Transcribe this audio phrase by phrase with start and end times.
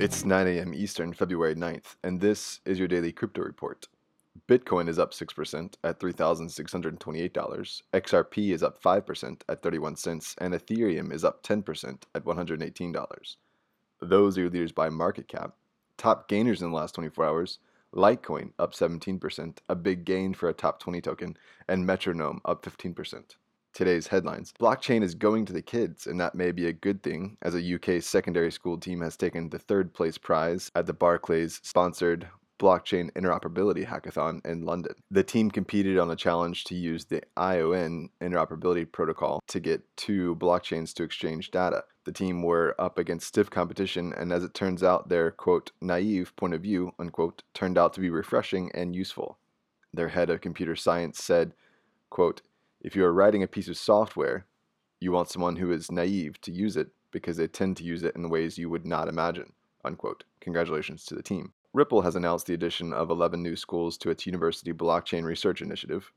[0.00, 0.74] It's 9 a.m.
[0.74, 3.86] Eastern, February 9th, and this is your daily crypto report.
[4.48, 11.12] Bitcoin is up 6% at $3,628, XRP is up 5% at 31 cents, and Ethereum
[11.12, 13.36] is up 10% at $118.
[14.00, 15.54] Those are your leaders by market cap.
[15.96, 17.58] Top gainers in the last 24 hours
[17.94, 21.36] Litecoin up 17%, a big gain for a top 20 token,
[21.68, 23.36] and Metronome up 15%
[23.74, 24.54] today's headlines.
[24.58, 27.74] Blockchain is going to the kids, and that may be a good thing, as a
[27.74, 32.28] UK secondary school team has taken the third place prize at the Barclays sponsored
[32.58, 34.94] Blockchain Interoperability Hackathon in London.
[35.10, 40.36] The team competed on a challenge to use the ION interoperability protocol to get two
[40.36, 41.84] blockchains to exchange data.
[42.04, 46.34] The team were up against stiff competition, and as it turns out, their quote naive
[46.36, 49.38] point of view unquote turned out to be refreshing and useful.
[49.92, 51.54] Their head of computer science said,
[52.10, 52.42] quote,
[52.84, 54.44] if you are writing a piece of software,
[55.00, 58.14] you want someone who is naive to use it because they tend to use it
[58.14, 59.54] in ways you would not imagine.
[59.84, 60.24] Unquote.
[60.40, 61.54] Congratulations to the team.
[61.72, 66.12] Ripple has announced the addition of 11 new schools to its University Blockchain Research Initiative.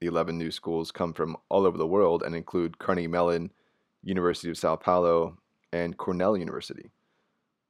[0.00, 3.50] The 11 new schools come from all over the world and include Carnegie Mellon,
[4.02, 5.38] University of Sao Paulo,
[5.72, 6.90] and Cornell University.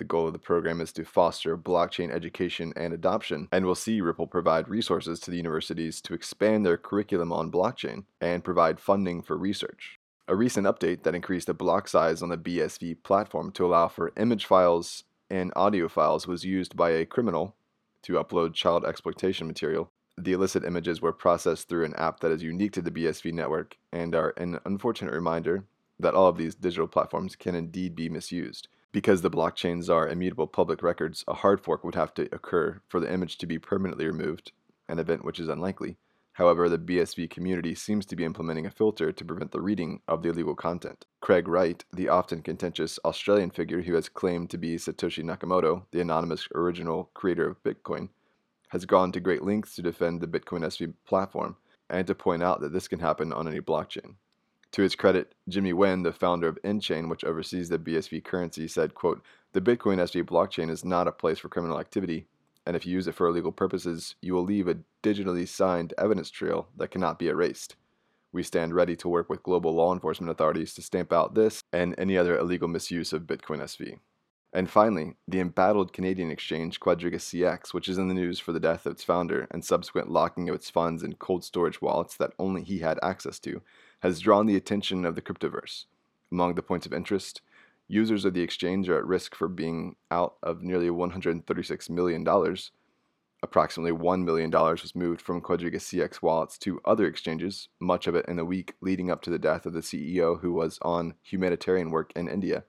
[0.00, 4.00] The goal of the program is to foster blockchain education and adoption, and we'll see
[4.00, 9.20] Ripple provide resources to the universities to expand their curriculum on blockchain and provide funding
[9.20, 9.98] for research.
[10.26, 14.14] A recent update that increased the block size on the BSV platform to allow for
[14.16, 17.54] image files and audio files was used by a criminal
[18.00, 19.90] to upload child exploitation material.
[20.16, 23.76] The illicit images were processed through an app that is unique to the BSV network
[23.92, 25.64] and are an unfortunate reminder
[25.98, 28.68] that all of these digital platforms can indeed be misused.
[28.92, 32.98] Because the blockchains are immutable public records, a hard fork would have to occur for
[32.98, 34.50] the image to be permanently removed,
[34.88, 35.96] an event which is unlikely.
[36.32, 40.22] However, the BSV community seems to be implementing a filter to prevent the reading of
[40.22, 41.06] the illegal content.
[41.20, 46.00] Craig Wright, the often contentious Australian figure who has claimed to be Satoshi Nakamoto, the
[46.00, 48.08] anonymous original creator of Bitcoin,
[48.70, 51.56] has gone to great lengths to defend the Bitcoin SV platform
[51.88, 54.14] and to point out that this can happen on any blockchain.
[54.72, 58.94] To his credit, Jimmy Nguyen, the founder of nChain, which oversees the BSV currency, said,
[58.94, 59.20] quote,
[59.52, 62.26] The Bitcoin SV blockchain is not a place for criminal activity,
[62.64, 66.30] and if you use it for illegal purposes, you will leave a digitally signed evidence
[66.30, 67.74] trail that cannot be erased.
[68.32, 71.96] We stand ready to work with global law enforcement authorities to stamp out this and
[71.98, 73.98] any other illegal misuse of Bitcoin SV.
[74.52, 78.58] And finally, the embattled Canadian exchange Quadriga CX, which is in the news for the
[78.58, 82.32] death of its founder and subsequent locking of its funds in cold storage wallets that
[82.38, 83.62] only he had access to,
[84.00, 85.84] has drawn the attention of the cryptoverse.
[86.32, 87.42] Among the points of interest,
[87.86, 92.26] users of the exchange are at risk for being out of nearly $136 million.
[93.42, 98.26] Approximately $1 million was moved from Quadriga CX wallets to other exchanges, much of it
[98.26, 101.90] in the week leading up to the death of the CEO who was on humanitarian
[101.90, 102.64] work in India.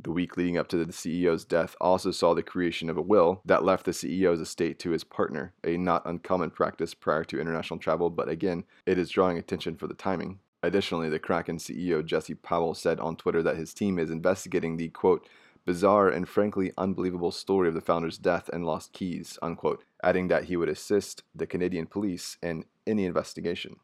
[0.00, 3.40] The week leading up to the CEO's death also saw the creation of a will
[3.44, 7.80] that left the CEO's estate to his partner, a not uncommon practice prior to international
[7.80, 10.38] travel, but again, it is drawing attention for the timing.
[10.62, 14.88] Additionally, the Kraken CEO Jesse Powell said on Twitter that his team is investigating the
[14.88, 15.28] quote,
[15.66, 20.44] bizarre and frankly unbelievable story of the founder's death and lost keys, unquote, adding that
[20.44, 23.76] he would assist the Canadian police in any investigation.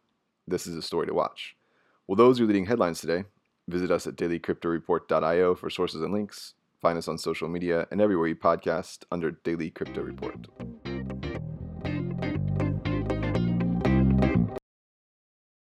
[0.46, 1.56] This is a story to watch.
[2.06, 3.24] Well, those are leading headlines today.
[3.66, 6.54] Visit us at dailycryptoreport.io for sources and links.
[6.82, 10.46] Find us on social media and everywhere you podcast under Daily Crypto Report.